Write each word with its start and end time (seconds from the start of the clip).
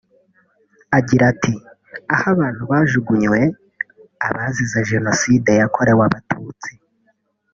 Agira 0.97 1.23
ati 1.33 1.53
“…aho 2.13 2.25
abantu 2.33 2.61
bajugunywe 2.71 3.39
(abazize 4.27 4.79
Jenoside 4.91 5.51
yakorewe 5.59 6.01
abatutsi) 6.07 6.71